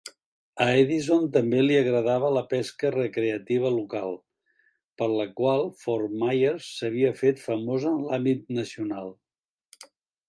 A 0.63 0.65
Edison 0.83 1.27
també 1.35 1.59
li 1.65 1.75
agradava 1.81 2.31
la 2.37 2.43
pesca 2.53 2.91
recreativa 2.95 3.71
local, 3.75 4.17
per 5.03 5.11
la 5.17 5.27
qual 5.43 5.69
Fort 5.83 6.17
Myers 6.25 6.71
s'havia 6.79 7.13
fet 7.23 7.45
famosa 7.51 7.93
en 7.99 8.01
l'àmbit 8.09 8.51
nacional. 8.63 9.15